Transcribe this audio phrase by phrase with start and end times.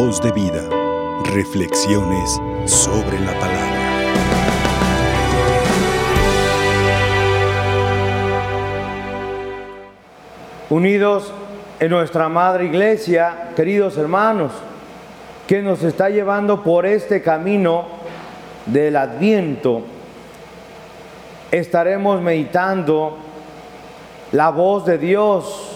[0.00, 0.62] Voz de vida.
[1.24, 3.80] Reflexiones sobre la palabra.
[10.70, 11.32] Unidos
[11.80, 14.52] en nuestra madre iglesia, queridos hermanos,
[15.48, 17.86] que nos está llevando por este camino
[18.66, 19.82] del adviento,
[21.50, 23.18] estaremos meditando
[24.30, 25.72] la voz de Dios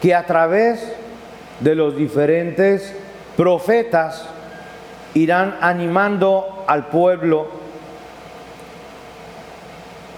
[0.00, 0.92] que a través
[1.58, 2.94] de los diferentes
[3.38, 4.24] profetas
[5.14, 7.46] irán animando al pueblo.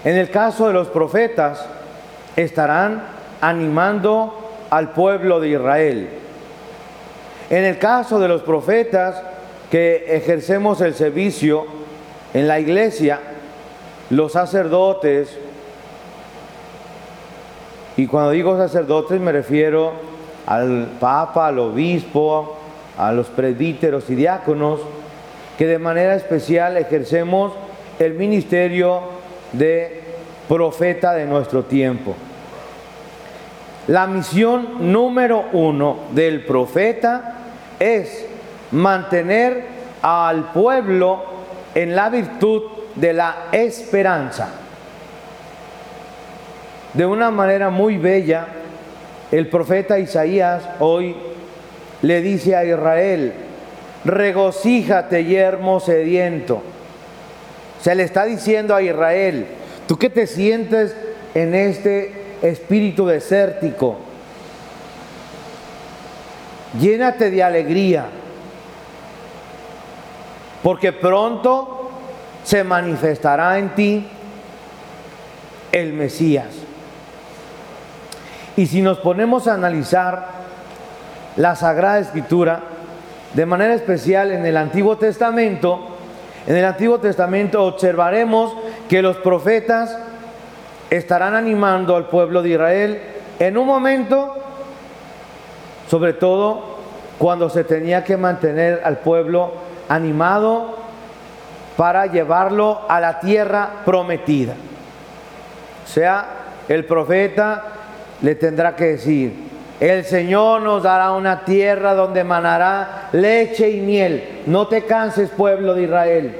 [0.03, 1.63] En el caso de los profetas,
[2.35, 3.03] estarán
[3.39, 4.33] animando
[4.71, 6.09] al pueblo de Israel.
[7.51, 9.21] En el caso de los profetas
[9.69, 11.67] que ejercemos el servicio
[12.33, 13.19] en la iglesia,
[14.09, 15.37] los sacerdotes,
[17.97, 19.91] y cuando digo sacerdotes me refiero
[20.47, 22.57] al papa, al obispo,
[22.97, 24.81] a los presbíteros y diáconos,
[25.57, 27.53] que de manera especial ejercemos
[27.99, 29.01] el ministerio
[29.53, 30.01] de
[30.47, 32.15] profeta de nuestro tiempo.
[33.87, 37.35] La misión número uno del profeta
[37.79, 38.25] es
[38.71, 39.65] mantener
[40.01, 41.23] al pueblo
[41.73, 42.63] en la virtud
[42.95, 44.49] de la esperanza.
[46.93, 48.47] De una manera muy bella,
[49.31, 51.15] el profeta Isaías hoy
[52.01, 53.33] le dice a Israel,
[54.05, 56.61] regocíjate yermo sediento.
[57.81, 59.47] Se le está diciendo a Israel,
[59.87, 60.95] tú que te sientes
[61.33, 63.97] en este espíritu desértico,
[66.79, 68.05] llénate de alegría,
[70.63, 71.91] porque pronto
[72.43, 74.07] se manifestará en ti
[75.71, 76.47] el Mesías.
[78.57, 80.40] Y si nos ponemos a analizar
[81.37, 82.61] la Sagrada Escritura,
[83.33, 85.87] de manera especial en el Antiguo Testamento,
[86.47, 88.53] en el Antiguo Testamento observaremos
[88.89, 89.97] que los profetas
[90.89, 93.01] estarán animando al pueblo de Israel
[93.39, 94.35] en un momento,
[95.87, 96.77] sobre todo
[97.17, 99.53] cuando se tenía que mantener al pueblo
[99.87, 100.77] animado
[101.77, 104.53] para llevarlo a la tierra prometida.
[105.83, 106.25] O sea,
[106.67, 107.63] el profeta
[108.21, 109.50] le tendrá que decir,
[109.81, 114.43] el Señor nos dará una tierra donde manará leche y miel.
[114.45, 116.35] No te canses, pueblo de Israel.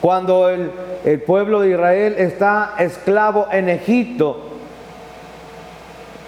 [0.00, 0.70] Cuando el,
[1.04, 4.50] el pueblo de Israel está esclavo en Egipto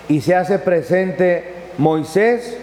[0.08, 2.58] y se hace presente Moisés,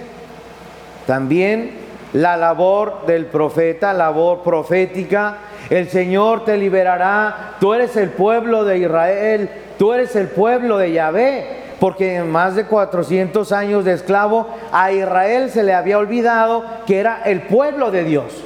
[1.08, 1.72] también
[2.12, 5.38] la labor del profeta, labor profética,
[5.70, 10.92] el Señor te liberará, tú eres el pueblo de Israel, tú eres el pueblo de
[10.92, 16.64] Yahvé, porque en más de 400 años de esclavo a Israel se le había olvidado
[16.86, 18.44] que era el pueblo de Dios,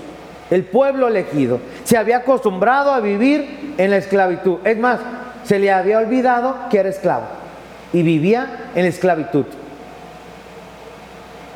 [0.51, 1.59] el pueblo elegido.
[1.83, 4.59] Se había acostumbrado a vivir en la esclavitud.
[4.63, 4.99] Es más,
[5.43, 7.25] se le había olvidado que era esclavo
[7.91, 9.45] y vivía en la esclavitud.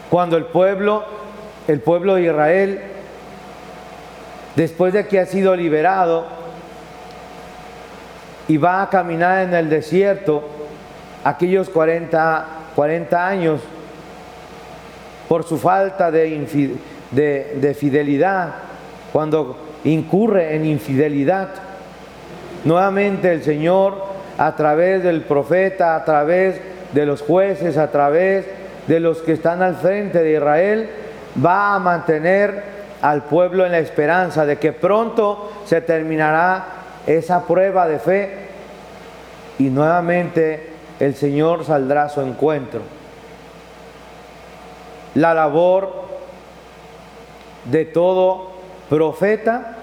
[0.09, 1.03] Cuando el pueblo,
[1.67, 2.81] el pueblo de Israel,
[4.55, 6.25] después de que ha sido liberado
[8.47, 10.56] y va a caminar en el desierto,
[11.27, 13.59] aquellos 40, 40 años,
[15.27, 16.79] por su falta de,
[17.11, 18.53] de, de fidelidad,
[19.11, 21.49] cuando incurre en infidelidad,
[22.63, 24.05] nuevamente el Señor,
[24.37, 26.61] a través del profeta, a través
[26.93, 28.45] de los jueces, a través
[28.87, 30.89] de los que están al frente de Israel,
[31.43, 32.63] va a mantener
[33.01, 36.63] al pueblo en la esperanza de que pronto se terminará
[37.05, 38.47] esa prueba de fe.
[39.59, 42.81] Y nuevamente el Señor saldrá a su encuentro.
[45.15, 46.05] La labor
[47.65, 48.51] de todo
[48.89, 49.75] profeta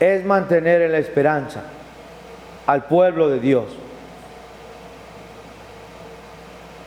[0.00, 1.62] es mantener en la esperanza
[2.66, 3.64] al pueblo de Dios.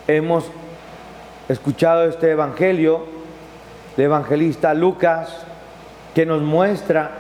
[0.08, 0.46] Hemos
[1.50, 3.06] escuchado este evangelio
[3.98, 5.46] del evangelista Lucas
[6.14, 7.12] que nos muestra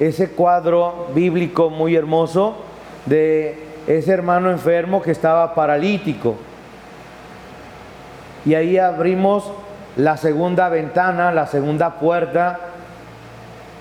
[0.00, 2.56] ese cuadro bíblico muy hermoso
[3.06, 6.36] de ese hermano enfermo que estaba paralítico.
[8.44, 9.50] Y ahí abrimos
[9.96, 12.60] la segunda ventana, la segunda puerta.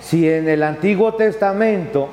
[0.01, 2.09] Si en el Antiguo Testamento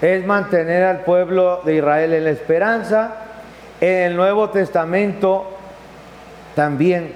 [0.00, 3.14] es mantener al pueblo de Israel en la esperanza,
[3.80, 5.50] en el Nuevo Testamento
[6.54, 7.12] también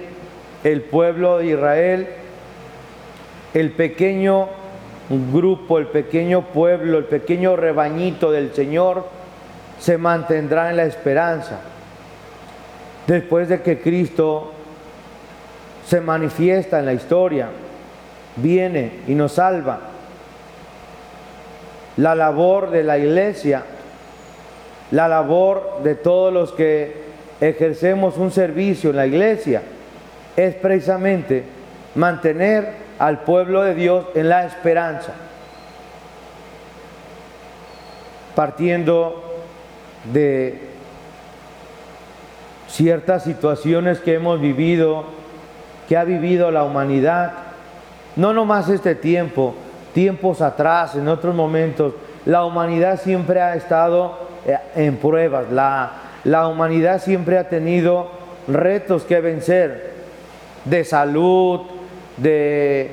[0.65, 2.09] el pueblo de Israel,
[3.53, 4.49] el pequeño
[5.09, 9.05] grupo, el pequeño pueblo, el pequeño rebañito del Señor
[9.79, 11.59] se mantendrá en la esperanza.
[13.07, 14.51] Después de que Cristo
[15.87, 17.49] se manifiesta en la historia,
[18.37, 19.79] viene y nos salva.
[21.97, 23.63] La labor de la iglesia,
[24.91, 27.05] la labor de todos los que
[27.39, 29.61] ejercemos un servicio en la iglesia,
[30.35, 31.43] es precisamente
[31.93, 35.13] mantener al pueblo de Dios en la esperanza,
[38.35, 39.23] partiendo
[40.11, 40.69] de
[42.67, 45.05] ciertas situaciones que hemos vivido,
[45.87, 47.33] que ha vivido la humanidad,
[48.15, 49.55] no nomás este tiempo,
[49.93, 51.93] tiempos atrás, en otros momentos,
[52.25, 55.91] la humanidad siempre ha estado eh, en pruebas, la,
[56.23, 58.09] la humanidad siempre ha tenido
[58.47, 59.93] retos que vencer,
[60.65, 61.61] de salud,
[62.17, 62.91] de,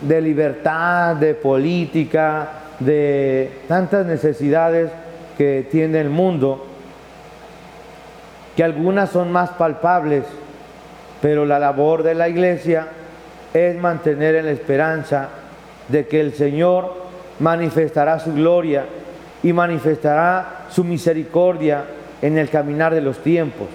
[0.00, 2.48] de libertad, de política,
[2.78, 4.90] de tantas necesidades
[5.36, 6.66] que tiene el mundo,
[8.56, 10.24] que algunas son más palpables,
[11.20, 12.88] pero la labor de la iglesia
[13.52, 15.28] es mantener en la esperanza
[15.88, 16.94] de que el Señor
[17.40, 18.84] manifestará su gloria
[19.42, 21.84] y manifestará su misericordia
[22.22, 23.68] en el caminar de los tiempos.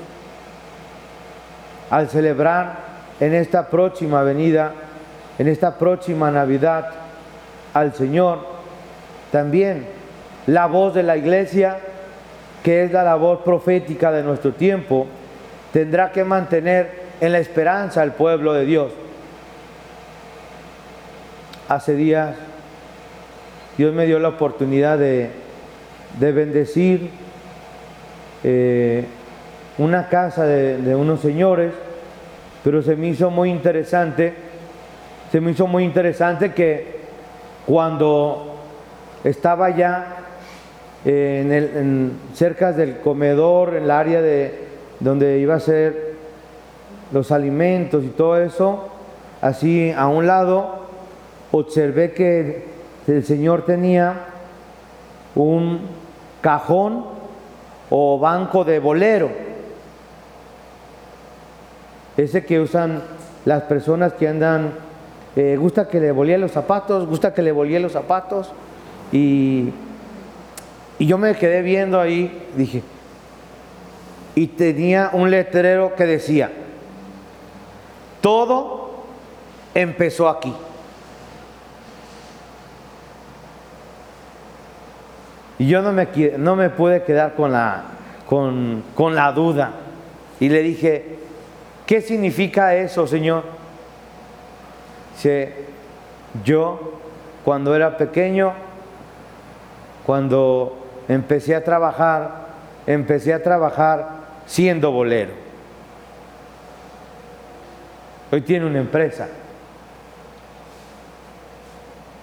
[1.89, 4.73] Al celebrar en esta próxima venida,
[5.37, 6.89] en esta próxima Navidad
[7.73, 8.39] al Señor,
[9.31, 9.85] también
[10.47, 11.77] la voz de la iglesia,
[12.63, 15.07] que es la labor profética de nuestro tiempo,
[15.71, 18.91] tendrá que mantener en la esperanza al pueblo de Dios.
[21.67, 22.35] Hace días
[23.77, 25.29] Dios me dio la oportunidad de,
[26.19, 27.09] bendecir
[28.43, 29.05] eh,
[29.77, 31.73] una casa de unos señores
[32.65, 34.33] pero se me hizo muy interesante,
[35.31, 36.95] se me hizo muy interesante que
[37.67, 38.55] cuando
[39.23, 40.15] estaba ya
[41.05, 44.65] en el, cerca del comedor, en el área de
[44.99, 46.15] donde iba a ser
[47.11, 48.89] los alimentos y todo eso,
[49.41, 50.87] así a un lado,
[51.51, 52.65] observé que
[53.05, 54.25] el Señor tenía
[55.35, 55.81] un
[56.41, 57.05] cajón
[57.91, 59.44] o banco de bolero
[62.17, 63.03] ese que usan
[63.45, 64.71] las personas que andan,
[65.35, 68.51] eh, gusta que le volíen los zapatos, gusta que le volíen los zapatos.
[69.11, 69.69] Y,
[70.97, 72.83] y yo me quedé viendo ahí, dije,
[74.33, 76.51] y tenía un letrero que decía,
[78.21, 79.05] todo
[79.73, 80.53] empezó aquí.
[85.57, 86.07] Y yo no me,
[86.37, 87.83] no me pude quedar con la,
[88.27, 89.71] con, con la duda.
[90.39, 91.19] Y le dije,
[91.85, 93.43] ¿Qué significa eso, Señor?
[95.17, 95.29] Si
[96.43, 96.93] yo
[97.43, 98.53] cuando era pequeño,
[100.05, 100.77] cuando
[101.07, 102.47] empecé a trabajar,
[102.87, 104.09] empecé a trabajar
[104.45, 105.33] siendo bolero.
[108.31, 109.27] Hoy tiene una empresa.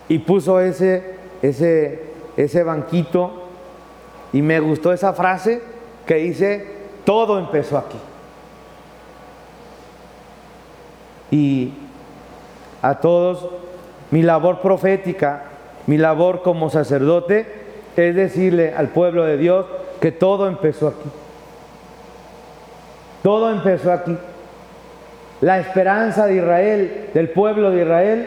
[0.08, 2.03] Y puso ese, ese,
[2.37, 3.49] ese banquito
[4.32, 5.62] y me gustó esa frase
[6.05, 6.67] que dice,
[7.05, 7.99] todo empezó aquí.
[11.32, 11.73] Y
[12.82, 13.49] a todos
[14.12, 15.44] mi labor profética,
[15.87, 17.46] mi labor como sacerdote
[17.96, 19.67] es decirle al pueblo de Dios
[20.00, 21.08] que todo empezó aquí.
[23.23, 24.17] Todo empezó aquí.
[25.40, 28.27] La esperanza de Israel, del pueblo de Israel,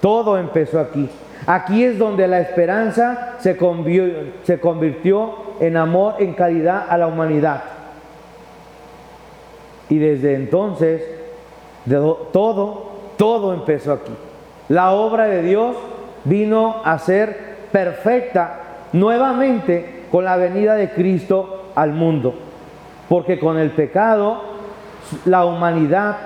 [0.00, 1.08] todo empezó aquí.
[1.46, 7.62] Aquí es donde la esperanza se convirtió, en amor, en caridad a la humanidad.
[9.88, 11.02] Y desde entonces
[11.86, 14.12] todo, todo empezó aquí.
[14.68, 15.76] La obra de Dios
[16.24, 18.60] vino a ser perfecta
[18.92, 22.34] nuevamente con la venida de Cristo al mundo.
[23.08, 24.42] Porque con el pecado,
[25.24, 26.16] la humanidad,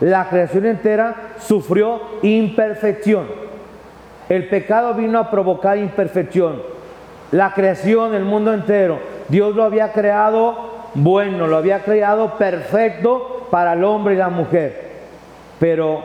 [0.00, 3.26] la creación entera sufrió imperfección.
[4.28, 6.62] El pecado vino a provocar imperfección.
[7.32, 8.98] La creación, el mundo entero,
[9.28, 14.89] Dios lo había creado bueno, lo había creado perfecto para el hombre y la mujer
[15.60, 16.02] pero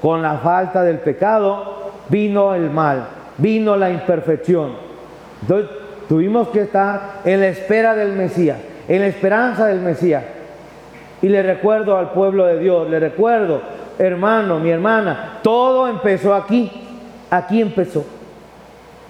[0.00, 4.74] con la falta del pecado vino el mal, vino la imperfección.
[5.42, 5.70] Entonces
[6.08, 10.22] tuvimos que estar en la espera del Mesías, en la esperanza del Mesías.
[11.20, 13.62] Y le recuerdo al pueblo de Dios, le recuerdo,
[13.98, 16.70] hermano, mi hermana, todo empezó aquí,
[17.30, 18.04] aquí empezó.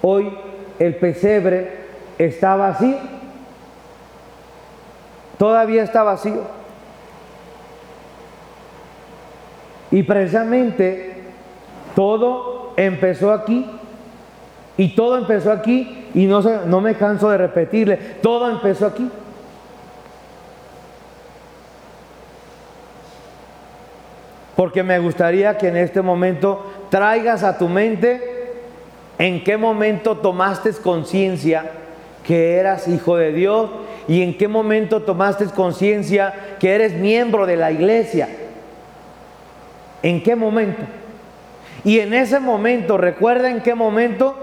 [0.01, 0.35] Hoy
[0.79, 1.71] el pesebre
[2.17, 2.97] está vacío,
[5.37, 6.58] todavía está vacío.
[9.91, 11.15] Y precisamente
[11.95, 13.65] todo empezó aquí.
[14.77, 16.07] Y todo empezó aquí.
[16.13, 19.09] Y no, no me canso de repetirle, todo empezó aquí.
[24.59, 28.21] porque me gustaría que en este momento traigas a tu mente
[29.17, 31.71] en qué momento tomaste conciencia
[32.25, 33.69] que eras hijo de Dios
[34.09, 38.27] y en qué momento tomaste conciencia que eres miembro de la iglesia.
[40.01, 40.81] ¿En qué momento?
[41.83, 44.35] Y en ese momento, recuerda en qué momento,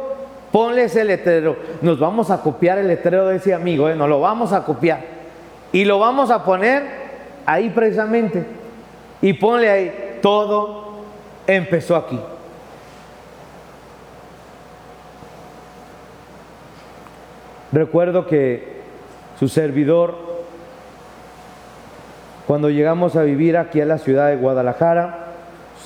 [0.53, 1.57] ponle ese letrero.
[1.83, 3.95] Nos vamos a copiar el letrero de ese amigo, ¿eh?
[3.95, 5.01] nos lo vamos a copiar.
[5.73, 6.83] Y lo vamos a poner
[7.45, 8.45] ahí precisamente.
[9.21, 10.95] Y ponle ahí, todo
[11.47, 12.19] empezó aquí.
[17.73, 18.77] Recuerdo que
[19.39, 20.15] su servidor,
[22.47, 25.26] cuando llegamos a vivir aquí a la ciudad de Guadalajara,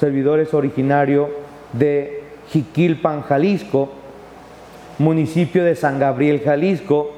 [0.00, 1.28] servidor es originario
[1.74, 3.90] de Jiquilpan, Jalisco,
[4.98, 7.12] municipio de San Gabriel, Jalisco,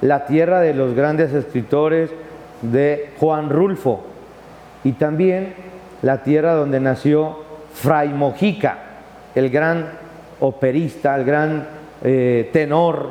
[0.00, 2.10] la tierra de los grandes escritores
[2.62, 4.04] de Juan Rulfo
[4.84, 5.54] y también
[6.02, 7.38] la tierra donde nació
[7.74, 8.78] Fray Mojica,
[9.34, 9.88] el gran
[10.38, 11.66] operista, el gran
[12.04, 13.08] eh, tenor,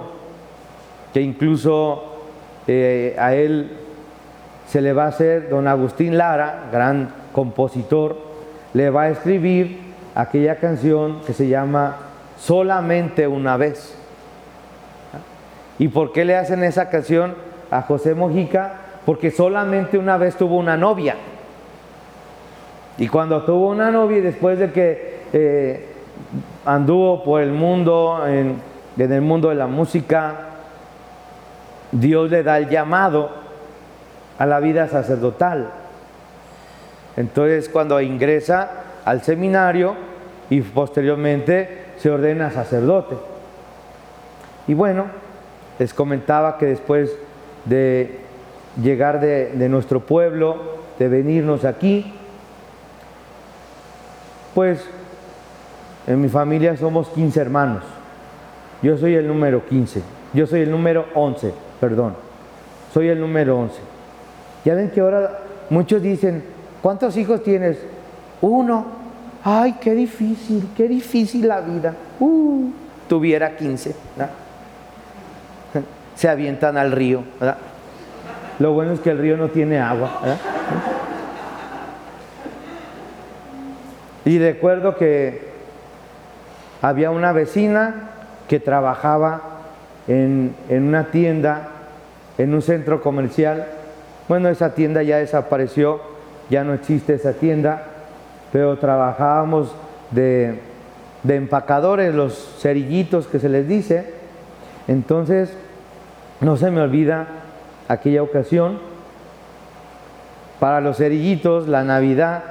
[1.14, 2.22] que incluso
[2.68, 3.72] eh, a él
[4.68, 8.33] se le va a hacer don Agustín Lara, gran compositor,
[8.74, 9.80] le va a escribir
[10.16, 11.98] aquella canción que se llama
[12.38, 13.96] Solamente una vez.
[15.80, 17.36] ¿Y por qué le hacen esa canción
[17.72, 18.74] a José Mojica?
[19.06, 21.16] Porque solamente una vez tuvo una novia.
[22.98, 25.88] Y cuando tuvo una novia y después de que eh,
[26.66, 28.58] anduvo por el mundo, en,
[28.98, 30.36] en el mundo de la música,
[31.92, 33.30] Dios le da el llamado
[34.38, 35.70] a la vida sacerdotal.
[37.18, 39.96] Entonces cuando ingresa al seminario
[40.50, 43.16] y posteriormente se ordena sacerdote.
[44.68, 45.06] Y bueno,
[45.80, 47.12] les comentaba que después
[47.66, 48.20] de
[48.82, 50.58] llegar de, nuestro pueblo,
[51.00, 52.14] de venirnos aquí,
[54.54, 54.86] pues
[56.08, 57.84] en mi familia somos 15 hermanos.
[58.82, 60.02] Yo soy el número 15.
[60.34, 62.16] Yo soy el número 11, perdón.
[62.94, 63.76] Soy el número 11.
[64.66, 65.40] Ya ven que ahora
[65.70, 66.44] muchos dicen,
[66.84, 67.80] ¿cuántos hijos tienes?
[68.42, 68.86] Uno.
[69.44, 71.96] Ay, qué difícil, qué difícil la vida.
[72.20, 72.70] Uh,
[73.10, 73.96] tuviera 15.
[76.16, 77.24] Se avientan al río.
[78.60, 80.22] Lo bueno es que el río no tiene agua.
[84.26, 85.50] Y recuerdo que
[86.82, 88.12] había una vecina
[88.48, 89.42] que trabajaba
[90.08, 91.68] en, en, una tienda,
[92.38, 93.68] en un centro comercial.
[94.30, 96.00] Bueno, esa tienda ya desapareció,
[96.54, 97.84] ya no existe esa tienda,
[98.52, 99.76] pero trabajábamos
[100.12, 100.60] de,
[101.24, 104.14] de empacadores, los cerillitos que se les dice.
[104.88, 105.52] Entonces,
[106.42, 107.28] no se me olvida
[107.88, 108.78] aquella ocasión.
[110.60, 112.44] Para los cerillitos, la Navidad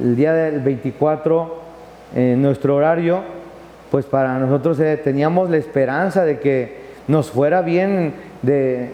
[0.00, 1.60] el día del 24,
[2.14, 3.20] en nuestro horario,
[3.90, 8.90] pues para nosotros eh, teníamos la esperanza de que nos fuera bien de,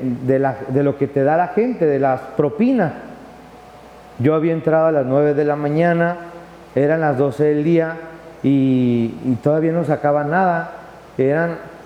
[0.74, 2.92] lo que te da la gente, de las propinas.
[4.18, 6.16] Yo había entrado a las 9 de la mañana,
[6.74, 7.96] eran las 12 del día
[8.42, 9.08] y,
[9.42, 10.72] todavía no sacaba nada.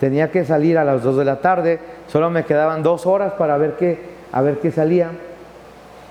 [0.00, 3.56] Tenía que salir a las 2 de la tarde, solo me quedaban dos horas para
[3.56, 4.00] ver qué,
[4.32, 5.10] a ver qué salía.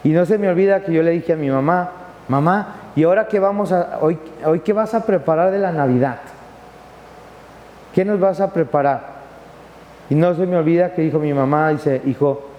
[0.03, 1.91] Y no se me olvida que yo le dije a mi mamá,
[2.27, 6.19] mamá, ¿y ahora qué vamos a, hoy, hoy qué vas a preparar de la Navidad?
[7.93, 9.19] ¿Qué nos vas a preparar?
[10.09, 12.49] Y no se me olvida que dijo mi mamá, dice, hijo,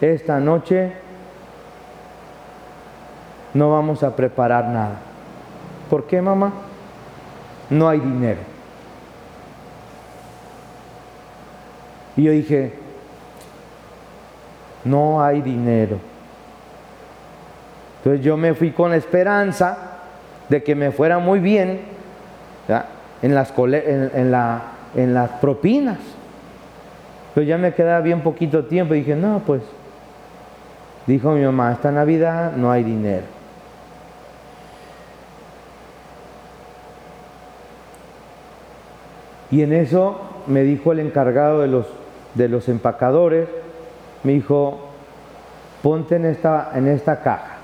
[0.00, 0.92] esta noche
[3.54, 4.96] no vamos a preparar nada.
[5.90, 6.52] ¿Por qué, mamá?
[7.70, 8.40] No hay dinero.
[12.16, 12.74] Y yo dije,
[14.84, 15.98] no hay dinero.
[17.98, 19.78] Entonces yo me fui con la esperanza
[20.48, 21.80] de que me fuera muy bien
[23.22, 24.62] en las, en, la,
[24.94, 25.98] en las propinas.
[27.34, 29.62] Pero ya me quedaba bien poquito tiempo y dije, no, pues,
[31.06, 33.41] dijo mi mamá, esta Navidad no hay dinero.
[39.52, 41.86] Y en eso me dijo el encargado de los,
[42.34, 43.48] de los empacadores,
[44.24, 44.88] me dijo,
[45.82, 47.58] ponte en esta, en esta caja.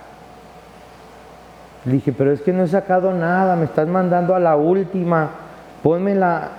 [1.87, 5.31] Le dije, pero es que no he sacado nada, me estás mandando a la última,
[5.83, 6.51] ponme la,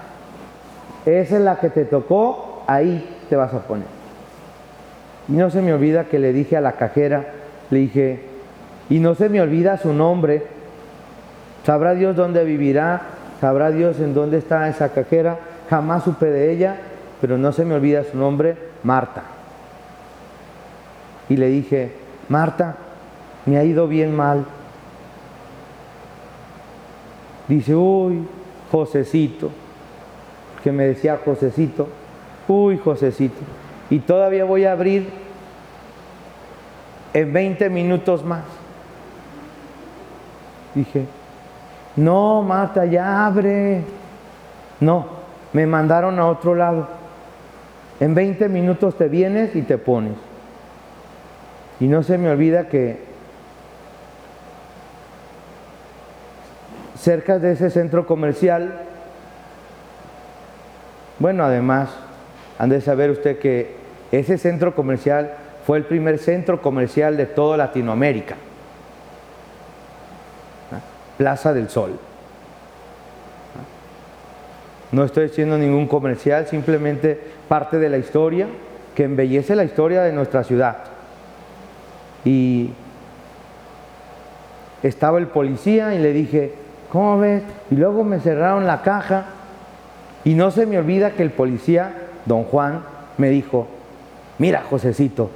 [1.05, 3.87] esa es la que te tocó, ahí te vas a poner.
[5.27, 7.33] Y no se me olvida que le dije a la cajera,
[7.69, 8.23] le dije,
[8.89, 10.47] y no se me olvida su nombre,
[11.63, 16.77] sabrá Dios dónde vivirá, sabrá Dios en dónde está esa cajera, jamás supe de ella,
[17.21, 19.23] pero no se me olvida su nombre, Marta.
[21.27, 21.93] Y le dije,
[22.27, 22.75] Marta,
[23.45, 24.45] me ha ido bien mal,
[27.49, 28.27] Dice, uy,
[28.71, 29.49] Josecito,
[30.63, 31.89] que me decía Josecito,
[32.47, 33.41] uy, Josecito,
[33.89, 35.09] y todavía voy a abrir
[37.11, 38.43] en 20 minutos más.
[40.75, 41.07] Dije,
[41.95, 43.81] no, Marta, ya abre.
[44.79, 45.07] No,
[45.53, 46.87] me mandaron a otro lado.
[47.99, 50.13] En 20 minutos te vienes y te pones.
[51.79, 52.99] Y no se me olvida que
[56.97, 58.81] cerca de ese centro comercial,
[61.17, 61.89] bueno, además,
[62.57, 63.75] han de saber usted que
[64.11, 65.33] ese centro comercial
[65.65, 68.35] fue el primer centro comercial de toda Latinoamérica.
[71.19, 71.99] Plaza del Sol.
[74.93, 78.47] No estoy haciendo ningún comercial, simplemente parte de la historia
[78.95, 80.77] que embellece la historia de nuestra ciudad.
[82.23, 82.69] Y
[84.81, 86.53] estaba el policía y le dije,
[86.89, 87.43] ¿cómo ves?
[87.69, 89.25] Y luego me cerraron la caja
[90.23, 91.91] y no se me olvida que el policía,
[92.25, 92.81] don Juan,
[93.17, 93.67] me dijo,
[94.37, 95.31] mira, Josecito,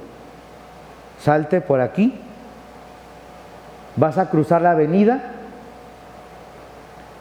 [1.20, 2.18] salte por aquí,
[3.96, 5.32] vas a cruzar la avenida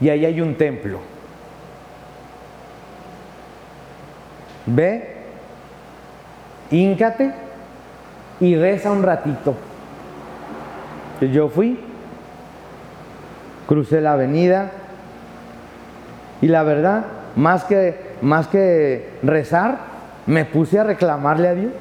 [0.03, 0.99] y ahí hay un templo.
[4.65, 5.15] Ve,
[6.71, 7.31] híncate
[8.41, 9.55] y reza un ratito.
[11.21, 11.79] Yo fui,
[13.65, 14.71] crucé la avenida
[16.41, 17.05] y la verdad,
[17.37, 19.77] más que, más que rezar,
[20.25, 21.71] me puse a reclamarle a Dios.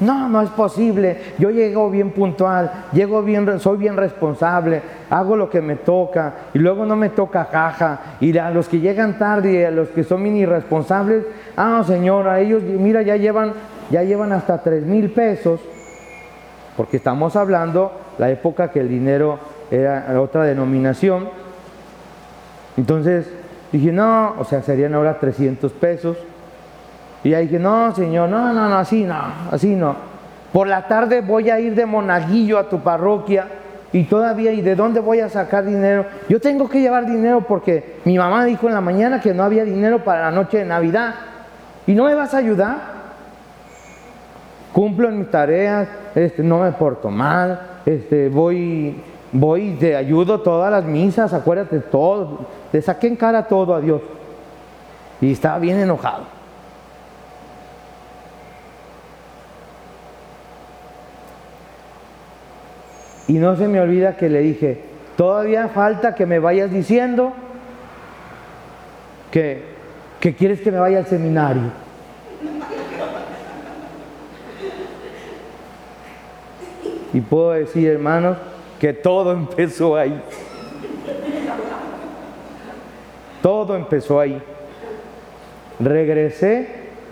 [0.00, 1.18] No, no es posible.
[1.38, 6.58] Yo llego bien puntual, llego bien, soy bien responsable, hago lo que me toca y
[6.58, 8.16] luego no me toca caja.
[8.20, 11.24] Y a los que llegan tarde y a los que son irresponsables,
[11.56, 13.54] ah, señor, a ellos, mira, ya llevan,
[13.90, 15.60] ya llevan hasta tres mil pesos,
[16.76, 19.38] porque estamos hablando la época que el dinero
[19.70, 21.28] era otra denominación.
[22.76, 23.30] Entonces
[23.72, 26.18] dije, no, o sea, serían ahora 300 pesos.
[27.26, 29.96] Y ahí dije, no, señor, no, no, no, así no, así no.
[30.52, 33.48] Por la tarde voy a ir de monaguillo a tu parroquia
[33.92, 36.06] y todavía, ¿y de dónde voy a sacar dinero?
[36.28, 39.64] Yo tengo que llevar dinero porque mi mamá dijo en la mañana que no había
[39.64, 41.16] dinero para la noche de Navidad.
[41.84, 42.76] ¿Y no me vas a ayudar?
[44.72, 50.84] Cumplo mis tareas, este, no me porto mal, este, voy, voy te ayudo todas las
[50.84, 54.00] misas, acuérdate todo, le saqué en cara todo a Dios.
[55.20, 56.35] Y estaba bien enojado.
[63.28, 64.80] Y no se me olvida que le dije,
[65.16, 67.32] todavía falta que me vayas diciendo
[69.30, 69.64] que,
[70.20, 71.86] que quieres que me vaya al seminario.
[77.12, 78.36] Y puedo decir, hermanos,
[78.78, 80.20] que todo empezó ahí.
[83.42, 84.40] Todo empezó ahí.
[85.80, 86.68] Regresé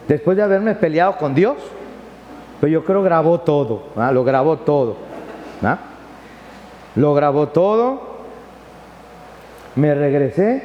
[0.07, 1.57] después de haberme peleado con Dios,
[2.61, 4.97] pero yo creo grabó todo, lo grabó todo.
[6.97, 8.15] Lo grabó todo,
[9.77, 10.63] me regresé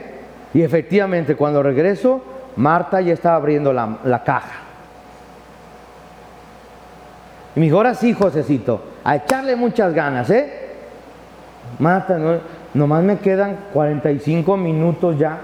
[0.54, 2.22] y efectivamente cuando regreso,
[2.56, 4.60] Marta ya estaba abriendo la, caja.
[7.56, 10.68] Y me dijo, ahora sí, Josecito, a echarle muchas ganas, ¿eh?
[11.80, 12.39] Marta, no,
[12.74, 15.39] nomás me quedan 45 minutos ya.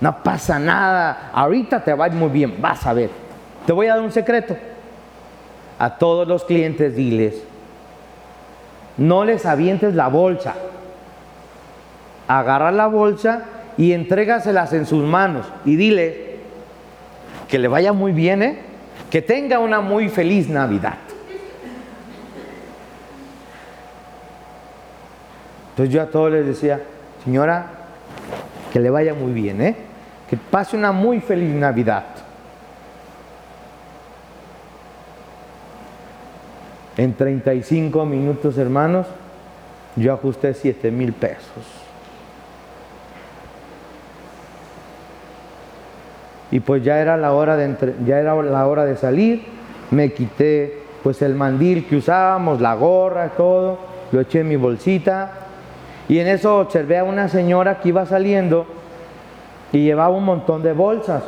[0.00, 3.10] No pasa nada, ahorita te va a ir muy bien, vas a ver.
[3.66, 4.56] Te voy a dar un secreto.
[5.78, 7.42] A todos los clientes diles,
[8.96, 10.54] no les avientes la bolsa.
[12.28, 13.44] Agarra la bolsa
[13.76, 16.36] y entrégaselas en sus manos y dile
[17.48, 18.58] que le vaya muy bien, ¿eh?
[19.10, 20.94] que tenga una muy feliz Navidad.
[25.70, 26.80] Entonces yo a todos les decía,
[27.24, 27.66] señora,
[28.72, 29.76] que le vaya muy bien, ¿eh?
[30.30, 32.04] que pase una muy feliz Navidad.
[36.96, 39.06] En 35 minutos, hermanos,
[39.96, 41.64] yo ajusté 7 mil pesos.
[46.50, 49.42] Y pues ya era la hora de ya era la hora de salir,
[49.90, 53.78] me quité pues el mandil que usábamos, la gorra, todo,
[54.12, 55.32] lo eché en mi bolsita
[56.08, 58.66] y en eso observé a una señora que iba saliendo
[59.72, 61.24] y llevaba un montón de bolsas.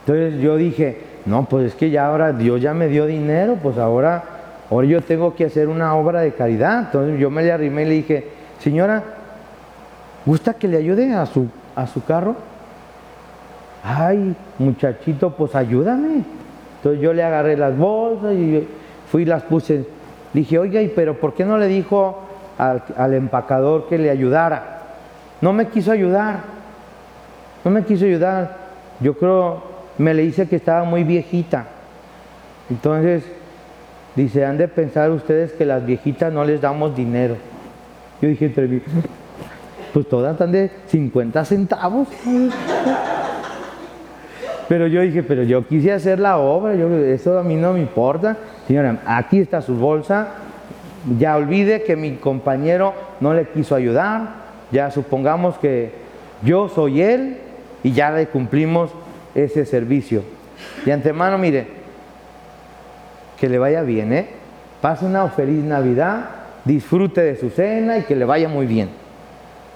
[0.00, 3.76] Entonces yo dije, no, pues es que ya ahora Dios ya me dio dinero, pues
[3.76, 4.24] ahora,
[4.70, 6.86] ahora yo tengo que hacer una obra de caridad.
[6.86, 8.28] Entonces yo me le arrimé y le dije,
[8.60, 9.02] señora,
[10.24, 12.34] ¿gusta que le ayude a su, a su carro?
[13.84, 16.24] Ay, muchachito, pues ayúdame.
[16.76, 18.66] Entonces yo le agarré las bolsas y
[19.10, 19.84] fui y las puse.
[20.32, 22.20] Le dije, oiga, pero por qué no le dijo
[22.56, 24.78] al, al empacador que le ayudara.
[25.42, 26.40] No me quiso ayudar.
[27.64, 28.56] No me quiso ayudar.
[29.00, 29.62] Yo creo,
[29.98, 31.66] me le dice que estaba muy viejita.
[32.70, 33.24] Entonces,
[34.14, 37.36] dice, han de pensar ustedes que las viejitas no les damos dinero.
[38.22, 38.80] Yo dije entre mí,
[39.92, 42.08] pues todas están de 50 centavos.
[44.68, 47.80] Pero yo dije, pero yo quise hacer la obra, yo, eso a mí no me
[47.80, 48.36] importa.
[48.66, 50.28] Señora, aquí está su bolsa,
[51.18, 54.34] ya olvide que mi compañero no le quiso ayudar,
[54.70, 55.92] ya supongamos que
[56.42, 57.38] yo soy él
[57.82, 58.90] y ya le cumplimos
[59.34, 60.22] ese servicio.
[60.84, 61.66] De antemano, mire,
[63.38, 64.28] que le vaya bien, ¿eh?
[64.80, 66.30] Pase una feliz Navidad,
[66.64, 68.90] disfrute de su cena y que le vaya muy bien.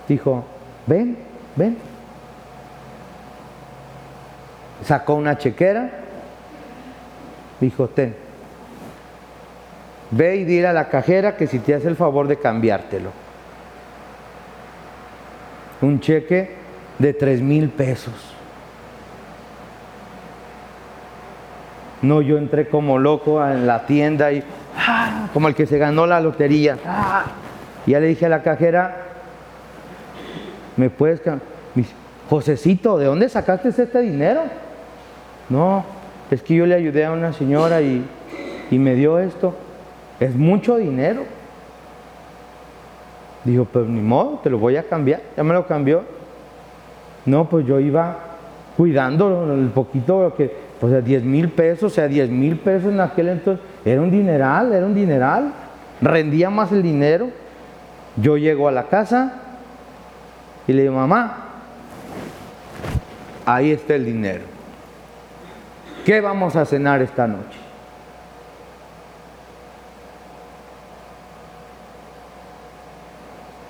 [0.08, 0.44] Dijo,
[0.86, 1.16] ven,
[1.56, 1.76] ven.
[4.84, 5.90] Sacó una chequera,
[7.60, 8.16] dijo, ten.
[10.10, 13.10] Ve y dile a la cajera que si te hace el favor de cambiártelo.
[15.80, 16.50] Un cheque
[16.98, 18.34] de tres mil pesos.
[22.02, 24.42] No, yo entré como loco en la tienda y
[24.76, 25.28] ¡ah!
[25.32, 26.76] como el que se ganó la lotería.
[26.84, 27.24] ¡ah!
[27.86, 28.96] Y ya le dije a la cajera,
[30.76, 31.40] ¿me puedes cam-?"
[31.74, 31.94] Me dice,
[32.28, 34.42] Josecito, ¿de dónde sacaste este dinero?
[35.48, 35.84] No,
[36.30, 38.04] es que yo le ayudé a una señora y,
[38.70, 39.54] y me dio esto.
[40.18, 41.24] Es mucho dinero.
[43.44, 45.20] Dijo, pues ni modo, te lo voy a cambiar.
[45.36, 46.02] Ya me lo cambió.
[47.26, 48.16] No, pues yo iba
[48.76, 53.01] cuidando el poquito que, o sea, 10 mil pesos, o sea, 10 mil pesos en
[53.01, 55.53] aquel entonces, era un dineral, era un dineral,
[56.01, 57.31] rendía más el dinero.
[58.16, 59.33] Yo llego a la casa
[60.66, 61.37] y le digo, mamá,
[63.47, 64.42] ahí está el dinero.
[66.05, 67.59] ¿Qué vamos a cenar esta noche?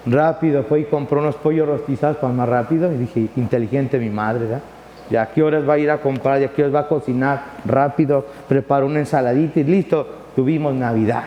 [0.06, 2.90] Rápido fue y compró unos pollos rostizados para más rápido.
[2.90, 4.62] Y dije, inteligente mi madre, ¿verdad?
[5.10, 6.40] ¿Y a qué horas va a ir a comprar?
[6.40, 7.44] ¿Y a qué horas va a cocinar?
[7.64, 11.24] Rápido, preparó una ensaladita y listo, tuvimos Navidad.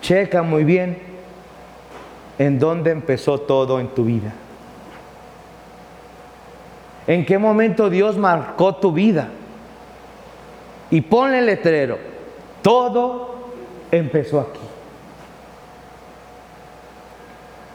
[0.00, 0.98] Checa muy bien
[2.38, 4.32] en dónde empezó todo en tu vida.
[7.06, 9.28] ¿En qué momento Dios marcó tu vida?
[10.90, 11.98] Y ponle el letrero.
[12.62, 13.34] Todo
[13.90, 14.60] empezó aquí.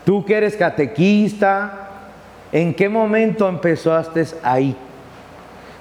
[0.05, 1.80] Tú que eres catequista,
[2.51, 4.75] ¿en qué momento empezaste ahí?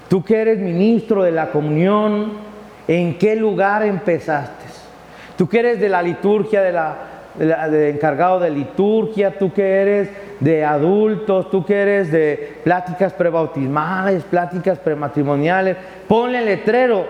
[0.09, 2.33] Tú que eres ministro de la comunión,
[2.89, 4.65] ¿en qué lugar empezaste?
[5.37, 6.97] Tú que eres de la liturgia, de la,
[7.37, 10.09] de la- de encargado de liturgia, tú que eres
[10.41, 15.77] de adultos, tú que eres de pláticas prebautismales, pláticas prematrimoniales,
[16.09, 17.07] ponle letrero.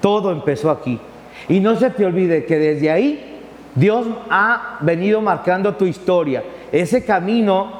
[0.00, 0.98] Todo empezó aquí.
[1.48, 3.38] Y no se te olvide que desde ahí
[3.74, 7.79] Dios ha venido marcando tu historia, ese camino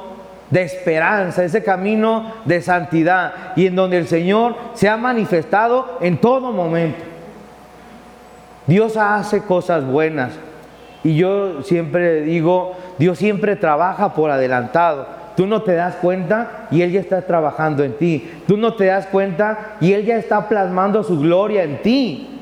[0.50, 6.18] de esperanza, ese camino de santidad y en donde el Señor se ha manifestado en
[6.18, 6.98] todo momento.
[8.66, 10.32] Dios hace cosas buenas
[11.02, 15.06] y yo siempre digo, Dios siempre trabaja por adelantado.
[15.36, 18.30] Tú no te das cuenta y Él ya está trabajando en ti.
[18.46, 22.40] Tú no te das cuenta y Él ya está plasmando su gloria en ti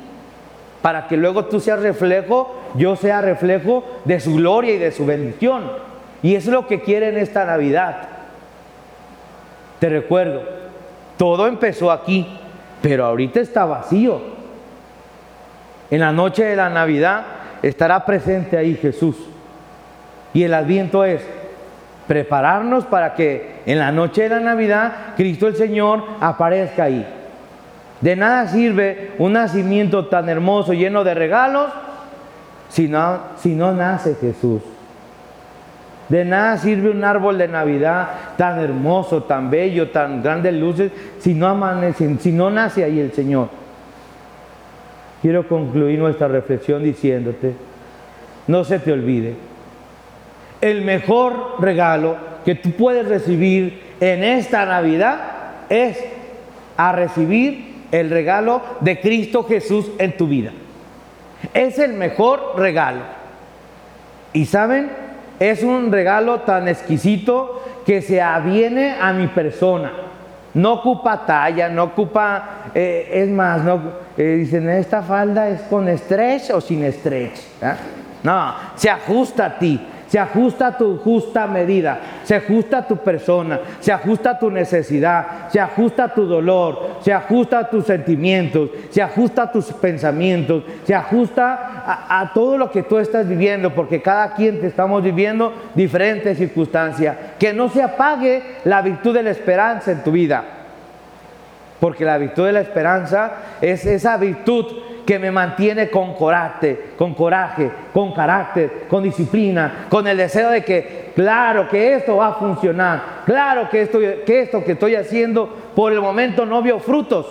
[0.83, 5.05] para que luego tú seas reflejo, yo sea reflejo de su gloria y de su
[5.05, 5.88] bendición.
[6.23, 8.09] Y es lo que quiere en esta Navidad.
[9.79, 10.43] Te recuerdo,
[11.17, 12.27] todo empezó aquí,
[12.83, 14.21] pero ahorita está vacío.
[15.91, 17.23] En la noche de la Navidad
[17.63, 19.17] estará presente ahí Jesús.
[20.35, 21.23] Y el adviento es
[22.07, 27.07] prepararnos para que en la noche de la Navidad Cristo el Señor aparezca ahí.
[28.01, 31.71] De nada sirve un nacimiento tan hermoso, lleno de regalos,
[32.69, 34.63] si no, si no nace Jesús.
[36.09, 41.35] De nada sirve un árbol de Navidad tan hermoso, tan bello, tan grandes luces, si
[41.35, 43.51] no amanece, si no nace ahí el Señor.
[45.21, 47.55] Quiero concluir nuestra reflexión diciéndote,
[48.47, 49.35] no se te olvide,
[50.61, 55.19] el mejor regalo que tú puedes recibir en esta Navidad
[55.69, 55.99] es
[56.77, 60.53] a recibir el regalo de Cristo Jesús en tu vida.
[61.55, 63.03] Es el mejor regalo.
[64.33, 64.91] Y saben,
[65.39, 69.93] es un regalo tan exquisito que se aviene a mi persona.
[70.55, 73.81] No ocupa talla, no ocupa, eh, es más, no,
[74.17, 77.39] eh, dicen, esta falda es con stretch o sin stretch.
[78.23, 79.81] No, se ajusta a ti.
[80.09, 84.51] Se ajusta a tu justa medida, se ajusta a tu persona, se ajusta a tu
[84.51, 89.67] necesidad, se ajusta a tu dolor, se ajusta a tus sentimientos, se ajusta a tus
[89.67, 95.03] pensamientos, se ajusta a, todo lo que tú estás viviendo, porque cada quien te estamos
[95.03, 97.17] viviendo diferentes circunstancias.
[97.39, 100.43] Que no se apague la virtud de la esperanza en tu vida,
[101.81, 104.67] porque la virtud de la esperanza es esa virtud
[105.09, 110.63] que me mantiene con coraje, con coraje, con carácter, con disciplina, con el deseo de
[110.63, 115.49] que, claro, que esto va a funcionar, claro que esto que, esto que estoy haciendo
[115.75, 117.25] por el momento no vio frutos,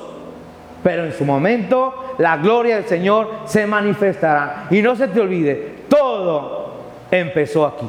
[0.84, 4.66] pero en su momento la gloria del Señor se manifestará.
[4.72, 6.72] Y no se te olvide, todo
[7.12, 7.88] empezó aquí.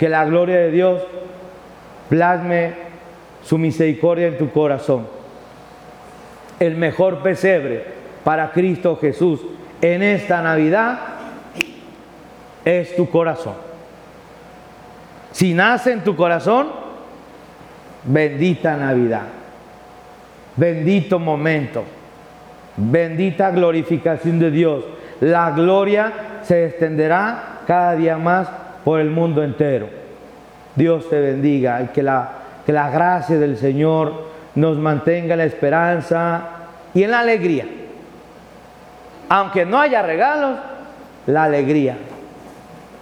[0.00, 1.02] Que la gloria de Dios
[2.08, 2.72] plasme
[3.44, 5.17] su misericordia en tu corazón
[6.60, 7.84] el mejor pesebre
[8.24, 9.40] para Cristo Jesús
[9.80, 10.98] en esta Navidad
[12.64, 13.54] es tu corazón.
[15.32, 16.68] Si nace en tu corazón,
[18.04, 19.22] bendita Navidad,
[20.56, 21.84] bendito momento,
[22.76, 24.84] bendita glorificación de Dios.
[25.20, 28.48] La gloria se extenderá cada día más
[28.84, 29.88] por el mundo entero.
[30.74, 32.30] Dios te bendiga y que la,
[32.64, 36.48] que la gracia del Señor nos mantenga la esperanza
[36.94, 37.66] y en la alegría.
[39.28, 40.58] Aunque no haya regalos,
[41.26, 41.96] la alegría.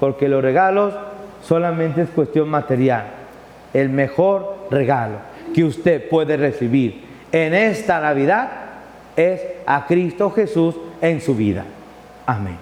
[0.00, 0.94] Porque los regalos
[1.42, 3.04] solamente es cuestión material.
[3.72, 5.18] El mejor regalo
[5.54, 8.48] que usted puede recibir en esta Navidad
[9.16, 11.64] es a Cristo Jesús en su vida.
[12.26, 12.59] Amén.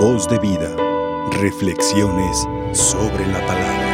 [0.00, 0.68] Voz de vida.
[1.40, 3.85] Reflexiones sobre la palabra.